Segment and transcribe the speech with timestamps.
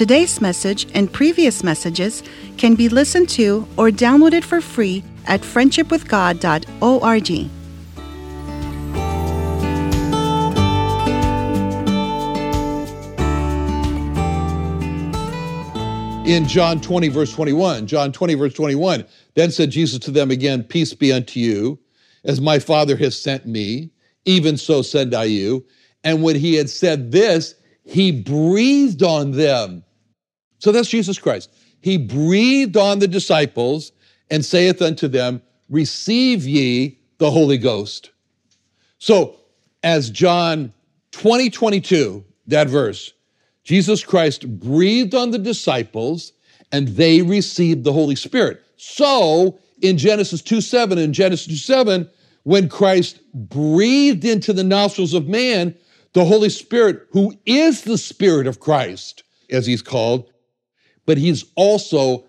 [0.00, 2.22] Today's message and previous messages
[2.56, 7.30] can be listened to or downloaded for free at friendshipwithgod.org.
[16.26, 17.86] in John 20, verse 21.
[17.86, 19.04] John 20, verse 21.
[19.34, 21.78] Then said Jesus to them again, Peace be unto you,
[22.24, 23.90] as my Father has sent me,
[24.24, 25.66] even so send I you.
[26.04, 27.54] And when he had said this,
[27.84, 29.84] he breathed on them.
[30.60, 31.50] So that's Jesus Christ.
[31.80, 33.92] He breathed on the disciples
[34.30, 38.10] and saith unto them, Receive ye the Holy Ghost.
[38.98, 39.36] So,
[39.82, 40.72] as John
[41.12, 43.12] 20, 22, that verse,
[43.64, 46.32] Jesus Christ breathed on the disciples
[46.72, 48.62] and they received the Holy Spirit.
[48.76, 52.10] So in Genesis 2 7 in Genesis 2 7,
[52.44, 55.74] when Christ breathed into the nostrils of man,
[56.12, 60.29] the Holy Spirit, who is the Spirit of Christ, as he's called,
[61.10, 62.24] but he's also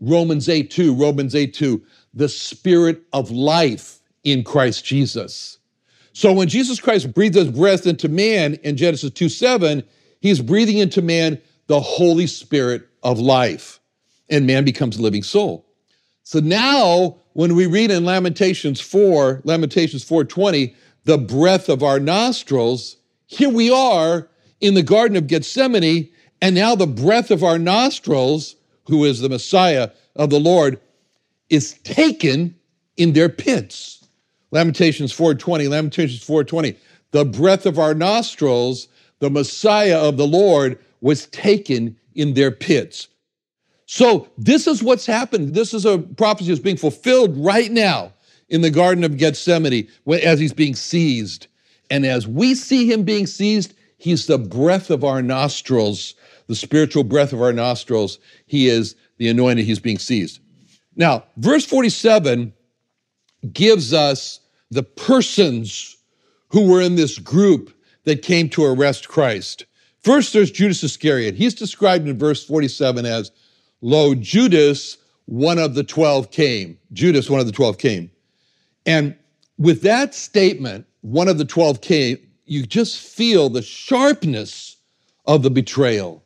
[0.00, 1.82] Romans 8 2, Romans 8 2,
[2.14, 5.58] the Spirit of life in Christ Jesus.
[6.14, 9.82] So when Jesus Christ breathed his breath into man in Genesis 2 7,
[10.20, 13.80] He's breathing into man the Holy Spirit of life,
[14.30, 15.66] and man becomes a living soul.
[16.22, 20.74] So now, when we read in Lamentations 4, Lamentations 4:20,
[21.04, 24.30] the breath of our nostrils, here we are
[24.62, 26.08] in the Garden of Gethsemane,
[26.40, 30.80] and now the breath of our nostrils, who is the Messiah of the Lord,
[31.48, 32.54] is taken
[32.96, 34.04] in their pits.
[34.50, 36.76] Lamentations 4:20, Lamentations 4:20,
[37.10, 38.88] the breath of our nostrils
[39.18, 43.08] the Messiah of the Lord was taken in their pits.
[43.86, 45.54] So, this is what's happened.
[45.54, 48.12] This is a prophecy that's being fulfilled right now
[48.48, 49.88] in the Garden of Gethsemane
[50.22, 51.46] as he's being seized.
[51.90, 56.14] And as we see him being seized, he's the breath of our nostrils,
[56.46, 58.18] the spiritual breath of our nostrils.
[58.46, 60.40] He is the anointed, he's being seized.
[60.94, 62.52] Now, verse 47
[63.52, 64.40] gives us
[64.70, 65.96] the persons
[66.48, 67.72] who were in this group
[68.04, 69.66] that came to arrest Christ.
[70.02, 71.34] First, there's Judas Iscariot.
[71.34, 73.32] He's described in verse 47 as,
[73.80, 76.78] Lo, Judas, one of the 12 came.
[76.92, 78.10] Judas, one of the 12 came.
[78.86, 79.16] And
[79.58, 84.76] with that statement, one of the 12 came, you just feel the sharpness
[85.26, 86.22] of the betrayal,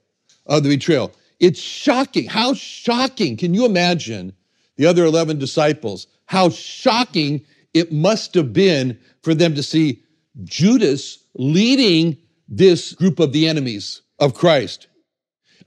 [0.51, 1.13] of the betrayal.
[1.39, 2.27] It's shocking.
[2.27, 3.39] How shocking.
[3.39, 4.35] Can you imagine
[4.77, 6.07] the other 11 disciples?
[6.27, 10.03] How shocking it must have been for them to see
[10.45, 12.17] Judas leading
[12.49, 14.89] this group of the enemies of Christ.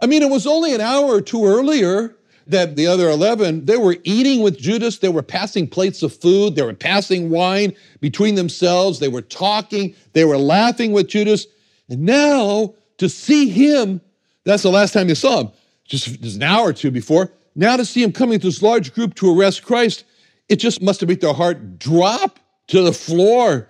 [0.02, 2.16] I mean, it was only an hour or two earlier
[2.46, 4.98] that the other 11, they were eating with Judas.
[4.98, 6.56] They were passing plates of food.
[6.56, 9.00] They were passing wine between themselves.
[9.00, 9.96] They were talking.
[10.12, 11.48] They were laughing with Judas.
[11.88, 14.02] And now to see him,
[14.46, 15.52] that's the last time they saw him,
[15.86, 17.32] just, just an hour or two before.
[17.56, 20.06] Now to see him coming to this large group to arrest Christ,
[20.50, 23.70] it just must have made their heart drop to the floor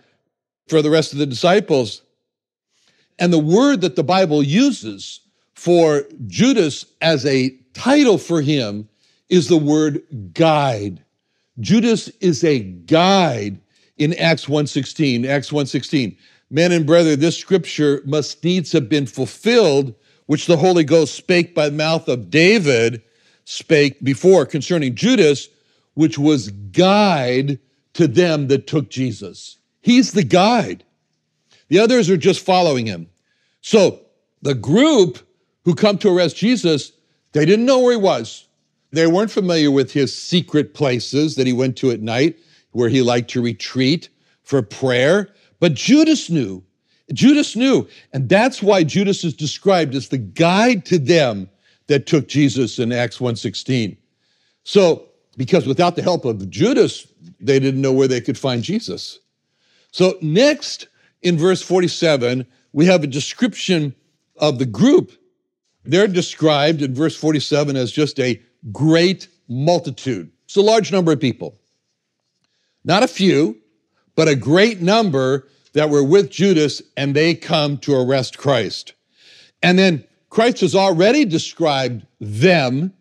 [0.68, 2.02] for the rest of the disciples.
[3.20, 5.22] And the word that the Bible uses
[5.54, 8.88] for Judas as a title for him
[9.30, 10.02] is the word
[10.34, 11.04] guide.
[11.60, 13.60] Judas is a guide
[13.98, 15.26] in Acts 1:16.
[15.26, 16.18] Acts 1:16.
[16.50, 19.94] Men and brethren, this scripture must needs have been fulfilled,
[20.26, 23.02] which the Holy Ghost spake by the mouth of David,
[23.46, 25.50] spake before concerning Judas,
[25.96, 27.60] which was guide
[27.94, 29.58] to them that took Jesus.
[29.82, 30.84] He's the guide.
[31.68, 33.10] The others are just following him.
[33.62, 34.00] So
[34.42, 35.20] the group
[35.66, 36.92] who come to arrest Jesus,
[37.32, 38.48] they didn't know where he was.
[38.92, 42.38] They weren't familiar with his secret places that he went to at night,
[42.72, 44.10] where he liked to retreat
[44.44, 45.30] for prayer.
[45.60, 46.64] But Judas knew.
[47.12, 47.88] Judas knew.
[48.14, 51.50] And that's why Judas is described as the guide to them
[51.88, 53.98] that took Jesus in Acts 1:16.
[54.64, 57.08] So, because without the help of Judas,
[57.40, 59.20] they didn't know where they could find Jesus.
[59.92, 60.88] So, next
[61.22, 63.94] in verse 47, we have a description
[64.38, 65.12] of the group.
[65.84, 68.42] They're described in verse 47 as just a
[68.72, 70.32] great multitude.
[70.46, 71.60] It's a large number of people.
[72.86, 73.58] Not a few,
[74.16, 78.94] but a great number that were with Judas and they come to arrest Christ.
[79.62, 82.94] And then Christ has already described them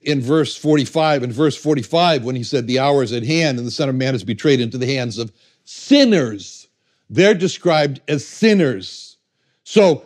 [0.00, 1.22] in verse 45.
[1.22, 3.94] In verse 45, when he said, The hour is at hand and the Son of
[3.94, 5.32] Man is betrayed into the hands of
[5.64, 6.68] sinners,
[7.10, 9.16] they're described as sinners.
[9.64, 10.04] So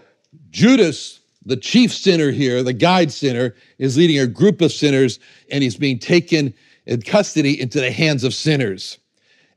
[0.50, 5.18] Judas, the chief sinner here, the guide sinner, is leading a group of sinners
[5.50, 6.54] and he's being taken
[6.86, 8.98] in custody into the hands of sinners.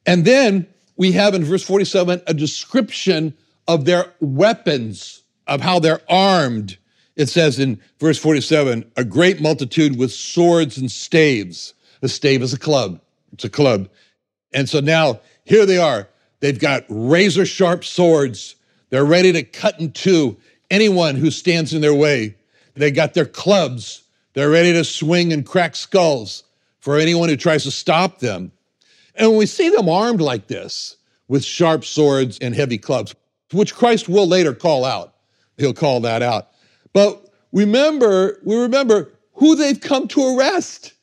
[0.06, 3.33] And then we have in verse 47 a description
[3.68, 6.77] of their weapons, of how they're armed.
[7.15, 11.74] It says in verse 47 a great multitude with swords and staves.
[12.01, 13.01] A stave is a club,
[13.33, 13.89] it's a club.
[14.53, 16.07] And so now here they are.
[16.39, 18.56] They've got razor sharp swords.
[18.89, 20.38] They're ready to cut in two
[20.69, 22.36] anyone who stands in their way.
[22.75, 24.03] They got their clubs.
[24.33, 26.44] They're ready to swing and crack skulls
[26.80, 28.51] for anyone who tries to stop them.
[29.16, 30.98] And when we see them armed like this,
[31.28, 33.16] with sharp swords and heavy clubs,
[33.52, 35.16] which Christ will later call out,
[35.58, 36.50] he'll call that out.
[36.94, 40.94] But remember, we remember who they've come to arrest,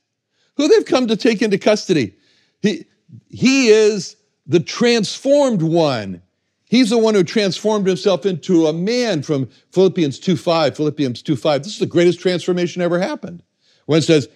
[0.57, 2.15] who they've come to take into custody.
[2.61, 2.87] He,
[3.29, 4.17] he is
[4.47, 6.23] the transformed one.
[6.69, 10.77] He's the one who transformed himself into a man from Philippians 2:5.
[10.77, 11.65] Philippians 2:5.
[11.65, 13.43] This is the greatest transformation ever happened.
[13.87, 14.29] When it says,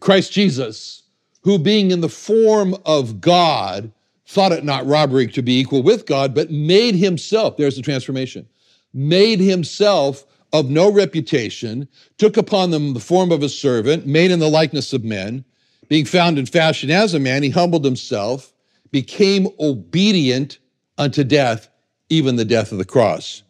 [0.00, 1.04] Christ Jesus,
[1.48, 3.90] who being in the form of God,
[4.26, 8.46] thought it not robbery to be equal with God, but made himself, there's the transformation,
[8.92, 14.40] made himself of no reputation, took upon them the form of a servant, made in
[14.40, 15.42] the likeness of men,
[15.88, 18.52] being found in fashion as a man, he humbled himself,
[18.90, 20.58] became obedient
[20.98, 21.70] unto death,
[22.10, 23.42] even the death of the cross.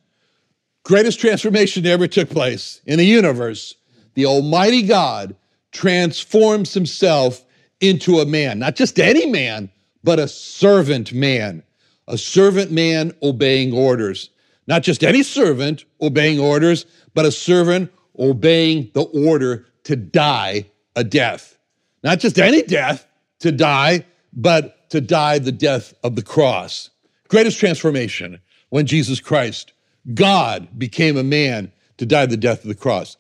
[0.85, 3.75] Greatest transformation ever took place in the universe.
[4.15, 5.35] The Almighty God
[5.73, 7.45] transforms himself
[7.81, 9.71] into a man, not just any man,
[10.03, 11.63] but a servant man,
[12.07, 14.31] a servant man obeying orders.
[14.67, 16.85] Not just any servant obeying orders,
[17.15, 21.59] but a servant obeying the order to die a death.
[22.03, 23.07] Not just any death
[23.41, 26.91] to die, but to die the death of the cross.
[27.29, 28.39] Greatest transformation
[28.71, 29.73] when Jesus Christ,
[30.15, 33.17] God, became a man to die the death of the cross.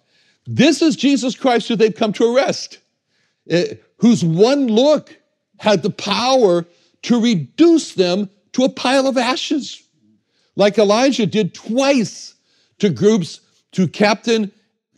[0.46, 2.78] This is Jesus Christ who they've come to arrest,
[3.48, 5.16] Eh, whose one look
[5.58, 6.66] had the power
[7.02, 9.82] to reduce them to a pile of ashes,
[10.56, 12.34] like Elijah did twice
[12.78, 13.40] to groups,
[13.72, 14.52] to captain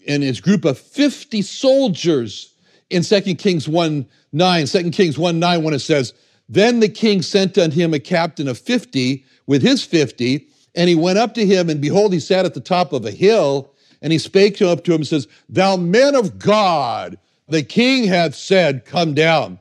[0.06, 2.54] and his group of 50 soldiers
[2.88, 4.66] in 2 Kings 1 9.
[4.66, 6.14] 2 Kings 1 9, when it says,
[6.48, 10.94] Then the king sent unto him a captain of 50 with his 50, and he
[10.94, 14.12] went up to him, and behold, he sat at the top of a hill, and
[14.12, 17.18] he spake up to him and says, Thou man of God,
[17.50, 19.58] the king hath said, Come down.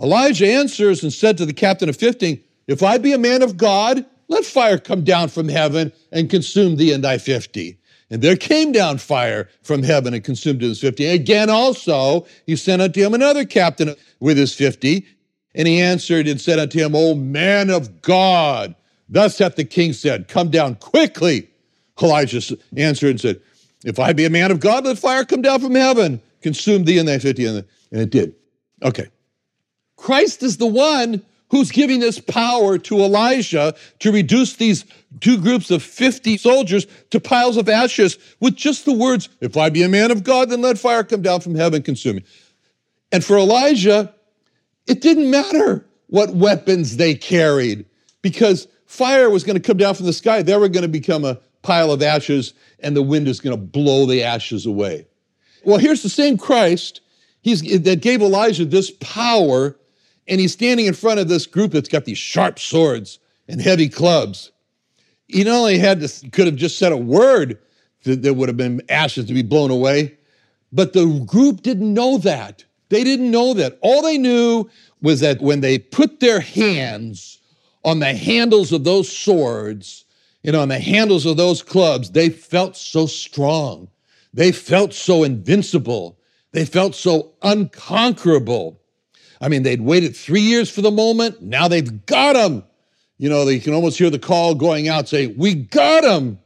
[0.00, 3.56] Elijah answers and said to the captain of 50, If I be a man of
[3.56, 7.78] God, let fire come down from heaven and consume thee and thy 50.
[8.10, 11.06] And there came down fire from heaven and consumed his 50.
[11.06, 15.06] Again, also, he sent unto him another captain with his 50.
[15.54, 18.74] And he answered and said unto him, O man of God,
[19.08, 21.48] thus hath the king said, Come down quickly.
[22.02, 23.40] Elijah answered and said,
[23.84, 26.98] If I be a man of God, let fire come down from heaven, consume thee
[26.98, 27.46] and thy 50.
[27.46, 28.34] And it did.
[28.82, 29.08] Okay.
[29.96, 34.84] Christ is the one who's giving this power to Elijah to reduce these
[35.20, 39.70] two groups of 50 soldiers to piles of ashes with just the words, If I
[39.70, 42.24] be a man of God, then let fire come down from heaven and consume me.
[43.10, 44.14] And for Elijah,
[44.86, 47.86] it didn't matter what weapons they carried
[48.20, 50.42] because fire was going to come down from the sky.
[50.42, 53.62] They were going to become a pile of ashes and the wind is going to
[53.62, 55.06] blow the ashes away.
[55.64, 57.00] Well, here's the same Christ
[57.42, 59.76] he's, that gave Elijah this power
[60.26, 63.18] and he's standing in front of this group that's got these sharp swords
[63.48, 64.52] and heavy clubs.
[65.28, 67.58] He not only had to, could have just said a word
[68.04, 70.16] that there would have been ashes to be blown away,
[70.72, 72.64] but the group didn't know that.
[72.88, 73.78] They didn't know that.
[73.80, 74.68] All they knew
[75.02, 77.38] was that when they put their hands
[77.84, 80.04] on the handles of those swords,
[80.52, 83.88] know, on the handles of those clubs, they felt so strong.
[84.34, 86.18] They felt so invincible.
[86.50, 88.80] They felt so unconquerable.
[89.40, 91.40] I mean, they'd waited three years for the moment.
[91.40, 92.64] Now they've got him.
[93.16, 96.40] You know, they can almost hear the call going out say, We got him.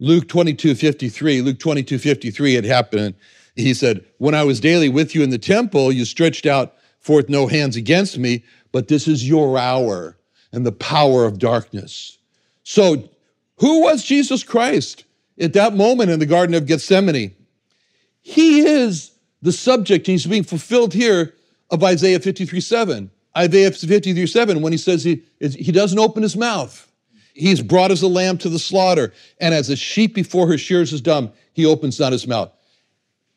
[0.00, 1.42] Luke 22 53.
[1.42, 3.14] Luke 22 53 had happened.
[3.54, 7.28] He said, When I was daily with you in the temple, you stretched out forth
[7.28, 10.16] no hands against me, but this is your hour.
[10.50, 12.16] and the power of darkness.
[12.62, 13.10] So,
[13.58, 15.04] who was Jesus Christ
[15.40, 17.34] at that moment in the Garden of Gethsemane?
[18.20, 21.34] He is the subject, he's being fulfilled here
[21.70, 23.10] of Isaiah 53 7.
[23.36, 26.90] Isaiah 53 7, when he says he, he doesn't open his mouth.
[27.34, 30.92] He's brought as a lamb to the slaughter, and as a sheep before her shears
[30.92, 32.52] is dumb, he opens not his mouth.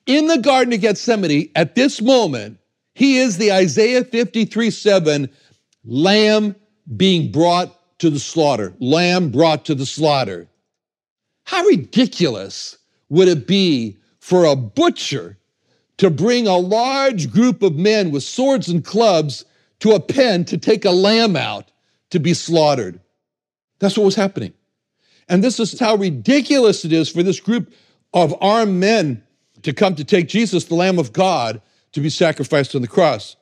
[0.08, 2.58] In the Garden of Gethsemane, at this moment,
[2.96, 5.29] he is the Isaiah 53 7
[5.86, 6.55] lamb
[6.98, 10.48] being brought to the slaughter, lamb brought to the slaughter.
[11.43, 12.77] How ridiculous
[13.10, 15.38] would it be for a butcher
[15.98, 19.45] to bring a large group of men with swords and clubs
[19.79, 21.71] to a pen to take a lamb out
[22.12, 23.00] to be slaughtered?
[23.79, 24.53] That's what was happening.
[25.27, 27.74] And this is how ridiculous it is for this group
[28.13, 29.24] of armed men
[29.63, 31.62] to come to take Jesus, the Lamb of God,
[31.93, 33.36] to be sacrificed on the cross.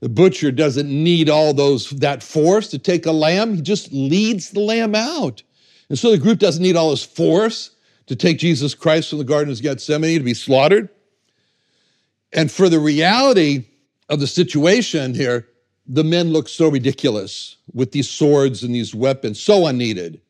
[0.00, 3.54] The butcher doesn't need all those that force to take a lamb.
[3.54, 5.42] He just leads the lamb out.
[5.88, 7.70] And so the group doesn't need all this force
[8.06, 10.88] to take Jesus Christ from the Garden of Gethsemane to be slaughtered.
[12.32, 13.66] And for the reality
[14.08, 15.48] of the situation here,
[15.86, 20.20] the men look so ridiculous with these swords and these weapons, so unneeded.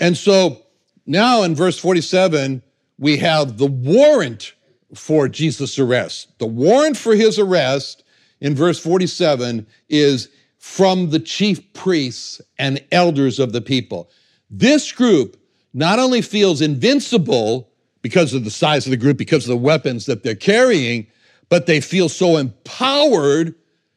[0.00, 0.62] And so
[1.06, 2.62] now in verse 47,
[2.98, 4.54] we have the warrant
[4.94, 6.38] for Jesus' arrest.
[6.38, 8.04] The warrant for his arrest
[8.40, 14.10] in verse 47 is from the chief priests and elders of the people.
[14.50, 15.36] This group
[15.72, 17.70] not only feels invincible
[18.02, 21.06] because of the size of the group, because of the weapons that they're carrying,
[21.48, 23.54] but they feel so empowered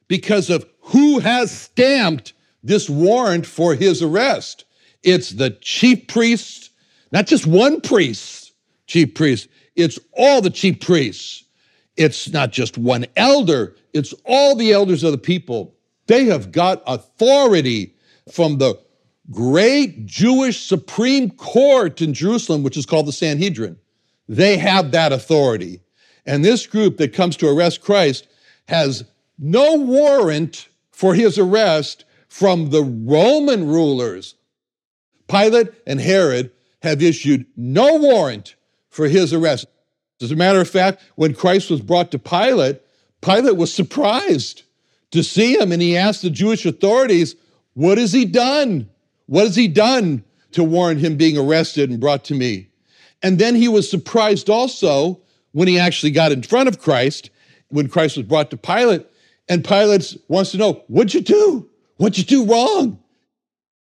[0.08, 4.66] because of who has stamped this warrant for his arrest.
[5.04, 6.72] It's the chief priests,
[7.12, 8.54] not just one priest,
[8.88, 11.46] chief priest, it's all the chief priests.
[11.96, 15.76] It's not just one elder, it's all the elders of the people.
[16.08, 17.96] They have got authority
[18.32, 18.80] from the
[19.32, 23.78] great Jewish Supreme Court in Jerusalem, which is called the Sanhedrin.
[24.28, 25.82] They have that authority.
[26.26, 28.28] And this group that comes to arrest Christ
[28.68, 29.04] has
[29.38, 34.36] no warrant for his arrest from the Roman rulers.
[35.28, 38.56] Pilate and Herod have issued no warrant
[38.90, 39.66] for his arrest.
[40.22, 42.82] As a matter of fact, when Christ was brought to Pilate,
[43.22, 44.64] Pilate was surprised
[45.12, 47.36] to see him and he asked the Jewish authorities,
[47.74, 48.90] What has he done?
[49.30, 52.68] What has he done to warrant him being arrested and brought to me?
[53.22, 55.22] And then he was surprised also
[55.52, 57.30] when he actually got in front of Christ,
[57.68, 59.06] when Christ was brought to Pilate,
[59.48, 61.70] and Pilate wants to know, What'd you do?
[61.98, 62.98] What'd you do wrong?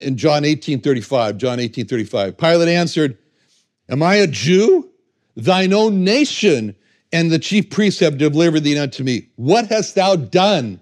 [0.02, 3.16] In John 18 35, John 18 35, Pilate answered,
[3.88, 4.90] Am I a Jew?
[5.34, 6.76] Thine own nation
[7.10, 9.28] and the chief priests have delivered thee unto me.
[9.36, 10.78] What hast thou done?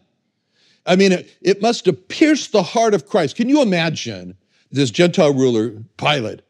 [0.86, 3.36] I mean, it, it must have pierced the heart of Christ.
[3.36, 4.36] Can you imagine
[4.70, 6.42] this Gentile ruler, Pilate,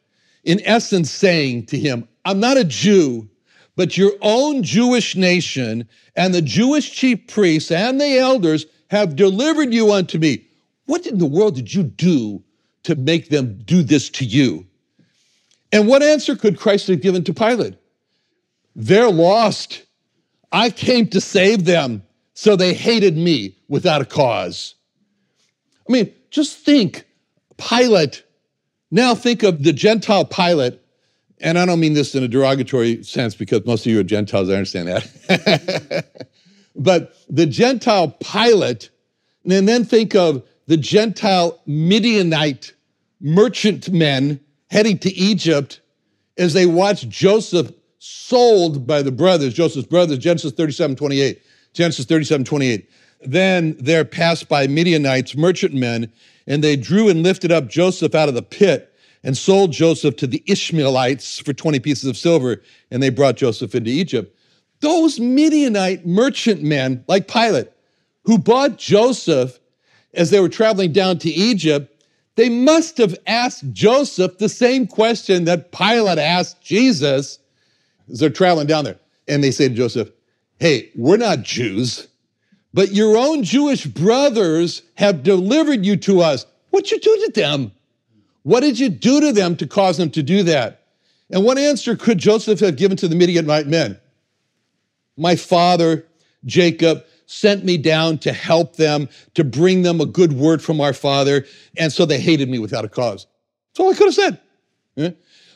[0.44, 3.28] in essence saying to him, I'm not a Jew,
[3.76, 9.72] but your own Jewish nation and the Jewish chief priests and the elders have delivered
[9.72, 10.46] you unto me.
[10.86, 12.42] What in the world did you do
[12.82, 14.66] to make them do this to you?
[15.72, 17.76] And what answer could Christ have given to Pilate?
[18.74, 19.84] They're lost.
[20.52, 22.02] I came to save them,
[22.34, 24.74] so they hated me without a cause.
[25.88, 27.04] I mean, just think
[27.60, 28.24] Pilate.
[28.90, 30.80] Now think of the Gentile Pilate,
[31.40, 34.50] and I don't mean this in a derogatory sense because most of you are Gentiles,
[34.50, 36.06] I understand that.
[36.76, 38.90] but the Gentile Pilate,
[39.48, 42.74] and then think of the Gentile Midianite
[43.20, 44.40] merchantmen
[44.70, 45.80] heading to Egypt
[46.38, 51.42] as they watch Joseph sold by the brothers, Joseph's brothers, Genesis 37, 28.
[51.72, 52.90] Genesis 37, 28.
[53.22, 56.10] Then there passed by Midianites, merchantmen,
[56.50, 58.92] and they drew and lifted up Joseph out of the pit
[59.22, 63.72] and sold Joseph to the Ishmaelites for 20 pieces of silver, and they brought Joseph
[63.72, 64.36] into Egypt.
[64.80, 67.68] Those Midianite merchantmen, like Pilate,
[68.24, 69.60] who bought Joseph
[70.14, 72.04] as they were traveling down to Egypt,
[72.34, 77.38] they must have asked Joseph the same question that Pilate asked Jesus
[78.10, 78.98] as they're traveling down there.
[79.28, 80.10] And they say to Joseph,
[80.58, 82.08] Hey, we're not Jews,
[82.72, 86.46] but your own Jewish brothers have delivered you to us.
[86.70, 87.72] What'd you do to them?
[88.42, 90.82] What did you do to them to cause them to do that?
[91.30, 93.98] And what answer could Joseph have given to the Midianite men?
[95.16, 96.06] My father,
[96.44, 100.92] Jacob, sent me down to help them, to bring them a good word from our
[100.92, 101.46] father,
[101.76, 103.26] and so they hated me without a cause.
[103.68, 104.40] That's all I could have said.
[104.96, 105.10] Yeah?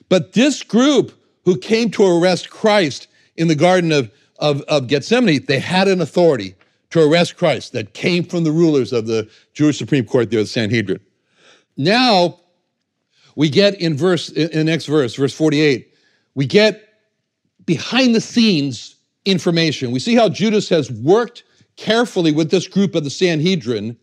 [0.09, 1.13] But this group
[1.45, 6.01] who came to arrest Christ in the Garden of, of, of Gethsemane, they had an
[6.01, 6.55] authority
[6.95, 10.47] to arrest Christ that came from the rulers of the Jewish Supreme Court there, the
[10.47, 11.01] Sanhedrin.
[11.77, 12.39] Now
[13.35, 15.93] we get in verse in the next verse, verse 48,
[16.37, 17.01] we get
[17.67, 19.91] behind the scenes information.
[19.91, 21.43] We see how Judas has worked
[21.75, 23.97] carefully with this group of the Sanhedrin,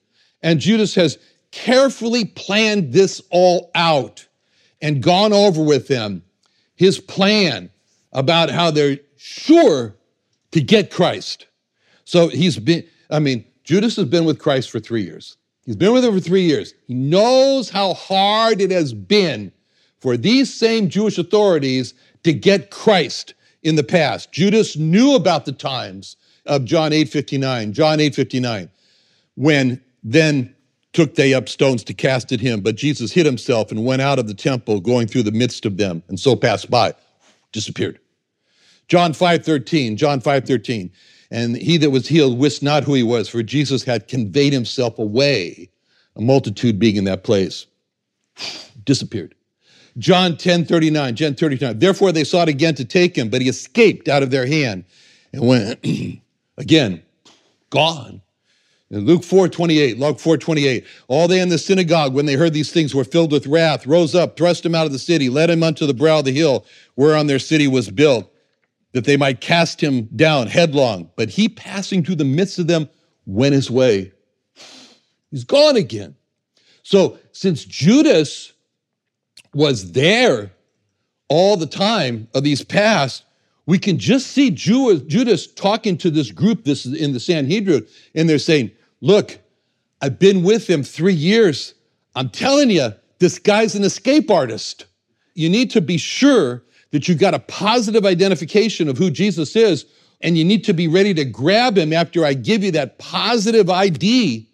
[0.44, 1.18] and Judas has
[1.52, 4.28] carefully planned this all out
[4.82, 6.24] and gone over with them
[6.76, 7.70] his plan
[8.12, 9.96] about how they're sure
[10.52, 11.48] to get Christ.
[12.12, 15.38] So he's been, I mean, Judas has been with Christ for three years.
[15.66, 16.74] He's been with him for three years.
[16.86, 19.54] He knows how hard it has been
[20.02, 24.34] for these same Jewish authorities to get Christ in the past.
[24.34, 28.70] Judas knew about the times of John 8:59, John 8:59,
[29.36, 30.54] when then
[30.92, 34.20] took they up stones to cast at him, but Jesus hid himself and went out
[34.20, 36.94] of the temple, going through the midst of them, and so passed by,
[37.54, 38.00] disappeared.
[38.90, 40.92] John 5:13, John 5:13.
[41.32, 45.00] And he that was healed wist not who he was, for Jesus had conveyed himself
[45.00, 45.70] away,
[46.18, 47.66] a multitude being in that place.
[48.84, 49.34] Disappeared.
[49.98, 51.80] John 10 39, John 39.
[51.80, 54.86] Therefore they sought again to take him, but he escaped out of their hand
[55.34, 55.80] and went
[56.58, 57.02] again,
[57.70, 58.22] gone.
[58.90, 60.86] In Luke 4 28, Luke 4 28.
[61.08, 64.14] All they in the synagogue, when they heard these things, were filled with wrath, rose
[64.16, 66.66] up, thrust him out of the city, led him unto the brow of the hill
[66.96, 68.31] whereon their city was built,
[68.94, 71.10] that they might cast him down headlong.
[71.16, 72.90] But he, passing through the midst of them,
[73.26, 74.12] went his way.
[75.30, 76.16] He's gone again.
[76.84, 78.54] So, since Judas
[79.54, 80.52] was there
[81.30, 83.24] all the time of these past,
[83.66, 88.40] we can just see Judas talking to this group this in the Sanhedrin, and they're
[88.40, 89.40] saying, Look,
[90.02, 91.74] I've been with him three years.
[92.16, 94.86] I'm telling you, this guy's an escape artist.
[95.34, 99.86] You need to be sure that you've got a positive identification of who Jesus is,
[100.22, 103.70] and you need to be ready to grab him after I give you that positive
[103.70, 104.48] ID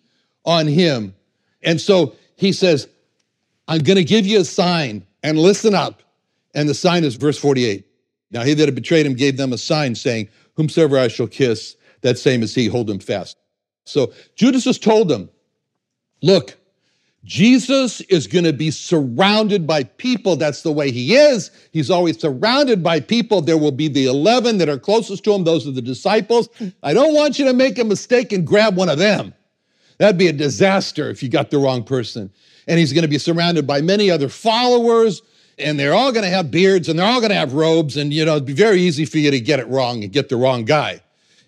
[0.46, 1.14] on him.
[1.62, 2.88] And so he says,
[3.68, 6.04] I'm going to give you a sign, and listen up.
[6.54, 7.86] And the sign is verse 48.
[8.32, 11.76] Now he that had betrayed him gave them a sign, saying, Whomsoever I shall kiss,
[12.02, 13.38] that same is he, hold him fast.
[13.86, 15.30] So Judas has told them,
[16.22, 16.58] Look,
[17.24, 20.38] Jesus is going to be surrounded by people.
[20.38, 21.52] That's the way he is.
[21.72, 23.42] He's always surrounded by people.
[23.42, 25.44] There will be the 11 that are closest to him.
[25.44, 26.48] Those are the disciples.
[26.84, 29.34] I don't want you to make a mistake and grab one of them.
[29.98, 32.32] That'd be a disaster if you got the wrong person.
[32.68, 35.22] And he's going to be surrounded by many other followers,
[35.58, 37.98] and they're all going to have beards and they're all going to have robes.
[37.98, 40.30] And, you know, it'd be very easy for you to get it wrong and get
[40.30, 41.02] the wrong guy.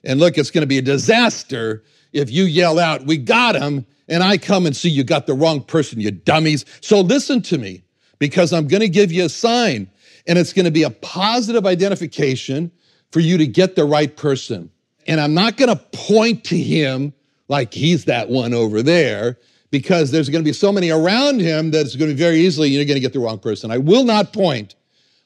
[0.03, 3.85] And look, it's going to be a disaster if you yell out, We got him
[4.09, 6.65] and I come and see you got the wrong person, you dummies.
[6.81, 7.83] So listen to me
[8.17, 9.89] because I'm going to give you a sign
[10.27, 12.71] and it's going to be a positive identification
[13.11, 14.69] for you to get the right person.
[15.07, 17.13] And I'm not going to point to him
[17.47, 19.37] like he's that one over there
[19.71, 22.39] because there's going to be so many around him that it's going to be very
[22.39, 23.71] easily you're going to get the wrong person.
[23.71, 24.75] I will not point.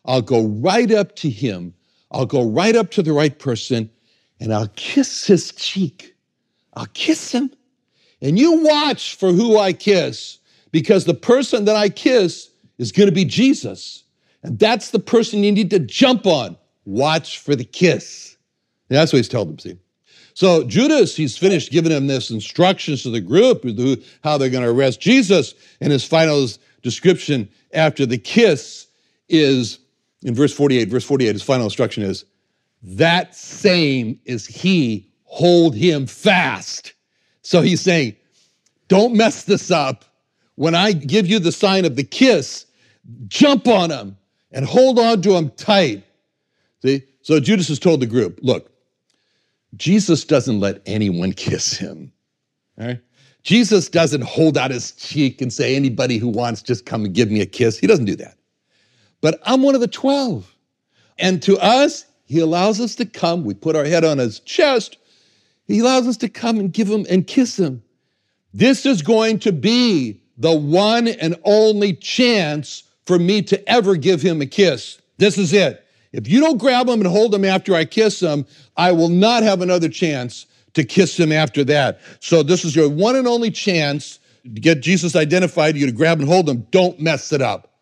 [0.06, 1.74] I'll go right up to him.
[2.12, 3.90] I'll go right up to the right person
[4.40, 6.16] and I'll kiss his cheek.
[6.76, 7.52] I'll kiss him
[8.24, 10.40] and you watch for who I kiss
[10.72, 14.06] because the person that I kiss is going to be Jesus.
[14.42, 16.58] And that's the person you need to jump on.
[16.86, 18.38] Watch for the kiss.
[18.90, 19.78] And that's what he's telling them, see.
[20.34, 23.64] So Judas, he's finished giving them this instructions to the group,
[24.24, 25.54] how they're going to arrest Jesus.
[25.80, 26.48] And his final
[26.82, 28.88] description after the kiss
[29.30, 29.80] is
[30.24, 30.90] in verse 48.
[30.90, 32.26] Verse 48, his final instruction is,
[32.82, 36.94] that same is he, hold him fast.
[37.44, 38.16] So he's saying,
[38.88, 40.06] don't mess this up.
[40.56, 42.66] When I give you the sign of the kiss,
[43.28, 44.18] jump on him
[44.52, 46.04] and hold on to him tight.
[46.82, 47.04] See?
[47.22, 48.72] So Judas has told the group, look,
[49.76, 52.12] Jesus doesn't let anyone kiss him.
[52.80, 53.02] All right?
[53.44, 57.30] Jesus doesn't hold out his cheek and say, anybody who wants, just come and give
[57.30, 57.78] me a kiss.
[57.78, 58.38] He doesn't do that.
[59.20, 60.50] But I'm one of the 12.
[61.20, 63.44] And to us, he allows us to come.
[63.44, 64.98] We put our head on his chest
[65.68, 67.84] he allows us to come and give him and kiss him.
[68.54, 74.22] This is going to be the one and only chance for me to ever give
[74.22, 75.02] him a kiss.
[75.18, 75.86] This is it.
[76.12, 78.46] If you don't grab him and hold him after I kiss him,
[78.78, 82.00] I will not have another chance to kiss him after that.
[82.20, 86.20] So this is your one and only chance to get Jesus identified, you to grab
[86.20, 86.68] and hold him.
[86.72, 87.74] Don't mess it up.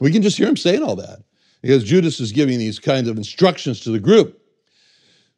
[0.00, 1.22] We can just hear him saying all that
[1.60, 4.41] because Judas is giving these kinds of instructions to the group.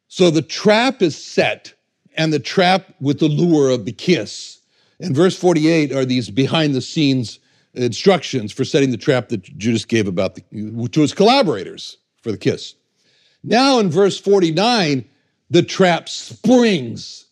[0.07, 1.73] So the trap is set
[2.15, 4.59] and the trap with the lure of the kiss.
[4.99, 7.39] And verse 48 are these behind the scenes
[7.73, 12.37] instructions for setting the trap that Judas gave about the, to his collaborators for the
[12.37, 12.75] kiss.
[13.43, 15.05] Now in verse 49,
[15.49, 17.25] the trap springs.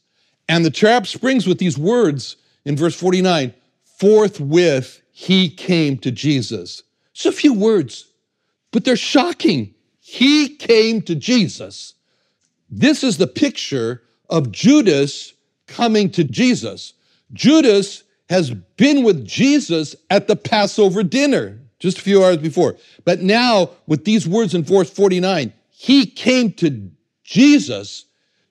[0.49, 6.83] And the trap springs with these words in verse 49 forthwith he came to Jesus.
[7.11, 8.07] It's a few words,
[8.71, 9.73] but they're shocking.
[9.99, 11.93] He came to Jesus.
[12.75, 15.33] This is the picture of Judas
[15.67, 16.93] coming to Jesus.
[17.33, 22.75] Judas has been with Jesus at the Passover dinner just a few hours before.
[23.05, 26.89] But now, with these words in verse 49, he came to
[27.23, 28.05] Jesus.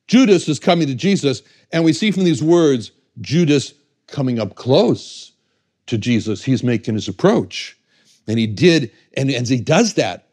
[0.07, 1.43] Judas is coming to Jesus.
[1.73, 3.75] And we see from these words, Judas
[4.07, 5.33] coming up close
[5.87, 6.45] to Jesus.
[6.45, 7.77] He's making his approach.
[8.29, 10.29] And he did, and as he does that,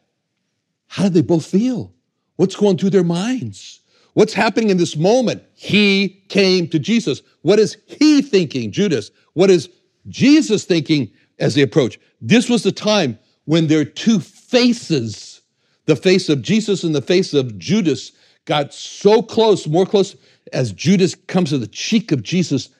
[0.86, 1.92] how do they both feel?
[2.36, 3.79] What's going through their minds?
[4.14, 5.42] What's happening in this moment?
[5.54, 7.22] He came to Jesus.
[7.42, 9.10] What is he thinking, Judas?
[9.34, 9.68] What is
[10.08, 11.98] Jesus thinking as they approach?
[12.20, 15.42] This was the time when their two faces,
[15.86, 18.12] the face of Jesus and the face of Judas,
[18.44, 20.16] got so close, more close,
[20.52, 22.70] as Judas comes to the cheek of Jesus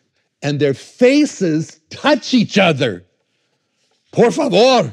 [0.42, 3.04] and their faces touch each other.
[4.12, 4.92] Por favor.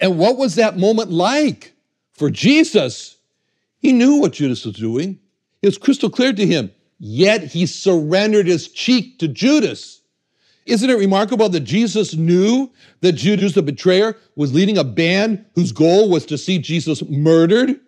[0.00, 1.72] And what was that moment like
[2.12, 3.16] for Jesus?
[3.78, 5.18] He knew what Judas was doing.
[5.62, 6.70] It was crystal clear to him.
[6.98, 10.02] Yet he surrendered his cheek to Judas.
[10.66, 12.70] Isn't it remarkable that Jesus knew
[13.00, 17.80] that Judas, the betrayer, was leading a band whose goal was to see Jesus murdered?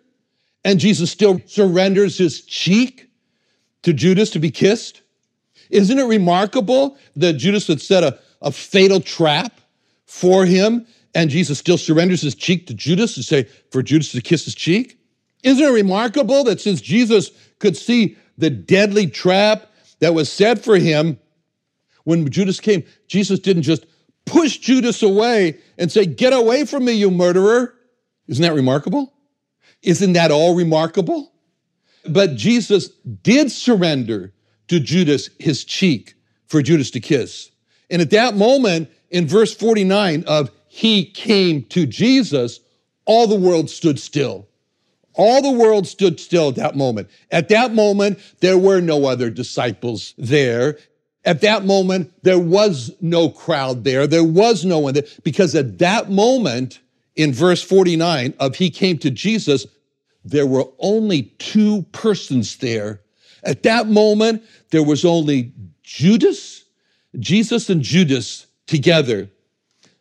[0.65, 3.09] And Jesus still surrenders his cheek
[3.83, 5.03] to Judas to be kissed?
[5.69, 9.61] Isn't it remarkable that Judas had set a, a fatal trap
[10.05, 14.21] for him and Jesus still surrenders his cheek to Judas to say, for Judas to
[14.21, 14.99] kiss his cheek?
[15.45, 17.29] Isn't it remarkable that since Jesus
[17.59, 21.19] could see the deadly trap that was set for him,
[22.03, 23.85] when Judas came, Jesus didn't just
[24.25, 27.75] push Judas away and say, Get away from me, you murderer.
[28.27, 29.13] Isn't that remarkable?
[29.83, 31.31] Isn't that all remarkable?
[32.09, 32.89] But Jesus
[33.21, 34.33] did surrender
[34.67, 36.15] to Judas his cheek
[36.47, 37.51] for Judas to kiss.
[37.91, 42.61] And at that moment, in verse 49 of he came to Jesus,
[43.05, 44.47] all the world stood still.
[45.17, 47.09] All the world stood still at that moment.
[47.31, 50.77] At that moment, there were no other disciples there.
[51.23, 54.07] At that moment, there was no crowd there.
[54.07, 56.79] There was no one there because at that moment,
[57.15, 59.65] in verse 49 of he came to Jesus,
[60.23, 63.01] there were only two persons there.
[63.43, 66.65] At that moment, there was only Judas,
[67.19, 69.29] Jesus and Judas together.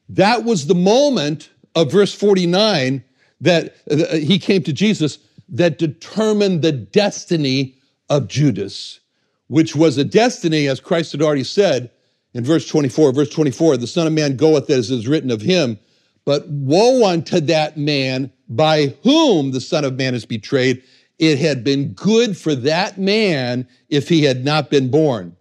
[0.08, 3.04] That was the moment of verse 49
[3.44, 7.74] that uh, he came to Jesus that determined the destiny
[8.08, 9.00] of Judas,
[9.48, 11.90] which was a destiny, as Christ had already said
[12.32, 13.12] in verse 24.
[13.12, 15.78] Verse 24 the Son of Man goeth as is written of him,
[16.24, 20.82] but woe unto that man by whom the Son of Man is betrayed.
[21.18, 25.36] It had been good for that man if he had not been born.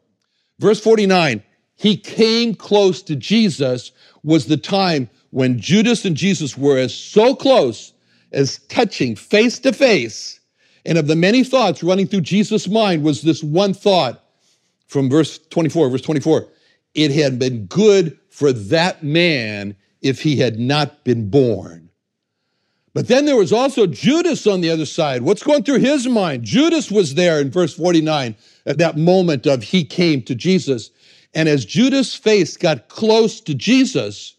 [0.60, 1.42] Verse 49
[1.76, 3.92] he came close to Jesus
[4.24, 7.92] was the time when Judas and Jesus were as so close
[8.32, 10.40] as touching face to face.
[10.86, 14.24] And of the many thoughts running through Jesus' mind was this one thought
[14.86, 16.48] from verse 24, verse 24.
[16.94, 21.90] It had been good for that man if he had not been born.
[22.94, 25.24] But then there was also Judas on the other side.
[25.24, 26.44] What's going through his mind?
[26.44, 28.36] Judas was there in verse 49
[28.68, 30.92] at that moment of he came to Jesus.
[31.34, 34.33] And as Judas' face got close to Jesus,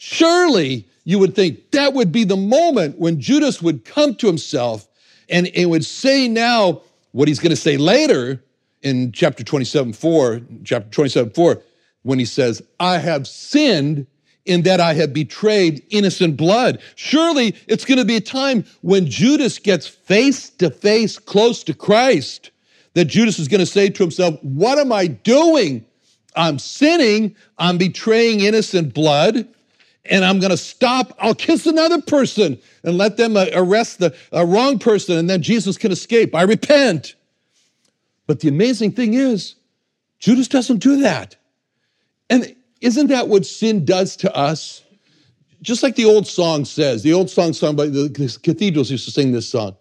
[0.00, 4.88] surely you would think that would be the moment when Judas would come to himself
[5.28, 6.80] and it would say now
[7.12, 8.42] what he's going to say later
[8.82, 11.62] in chapter 27 4, chapter 27 4,
[12.02, 14.06] when he says, I have sinned
[14.46, 16.80] in that I have betrayed innocent blood.
[16.94, 21.74] Surely it's going to be a time when Judas gets face to face close to
[21.74, 22.52] Christ
[22.94, 25.84] that Judas is going to say to himself, What am I doing?
[26.34, 29.46] I'm sinning, I'm betraying innocent blood,
[30.04, 31.14] and I'm going to stop.
[31.18, 35.76] I'll kiss another person and let them uh, arrest the wrong person, and then Jesus
[35.76, 36.34] can escape.
[36.34, 37.14] I repent.
[38.26, 39.56] But the amazing thing is,
[40.18, 41.36] Judas doesn't do that.
[42.28, 44.82] And isn't that what sin does to us?
[45.62, 48.08] Just like the old song says, the old song sung by the
[48.42, 49.76] cathedrals used to sing this song.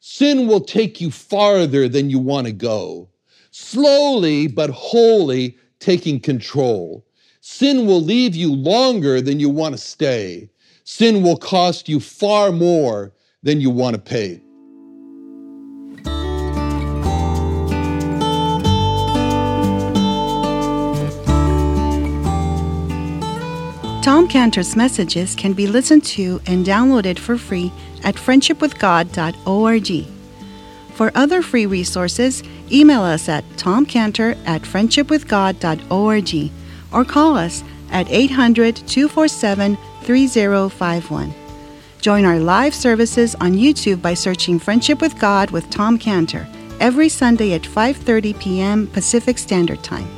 [0.00, 3.08] Sin will take you farther than you want to go.
[3.52, 7.06] Slowly but wholly taking control.
[7.46, 10.48] Sin will leave you longer than you want to stay.
[10.84, 14.40] Sin will cost you far more than you want to pay.
[24.02, 27.70] Tom Cantor's messages can be listened to and downloaded for free
[28.04, 30.06] at friendshipwithgod.org.
[30.94, 36.50] For other free resources, email us at tomcantor at friendshipwithgod.org
[36.94, 41.34] or call us at 800 247 3051.
[42.00, 46.46] Join our live services on YouTube by searching Friendship with God with Tom Cantor
[46.80, 48.86] every Sunday at 5:30 p.m.
[48.88, 50.08] Pacific Standard Time.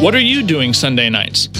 [0.00, 1.59] What are you doing Sunday nights?